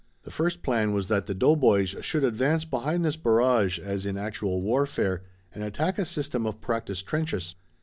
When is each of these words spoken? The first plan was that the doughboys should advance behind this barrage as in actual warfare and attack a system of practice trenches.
The 0.23 0.31
first 0.31 0.63
plan 0.63 0.93
was 0.93 1.09
that 1.09 1.27
the 1.27 1.35
doughboys 1.35 1.95
should 2.01 2.23
advance 2.23 2.65
behind 2.65 3.05
this 3.05 3.15
barrage 3.15 3.77
as 3.77 4.03
in 4.03 4.17
actual 4.17 4.59
warfare 4.59 5.21
and 5.53 5.63
attack 5.63 5.99
a 5.99 6.05
system 6.05 6.47
of 6.47 6.59
practice 6.59 7.03
trenches. 7.03 7.53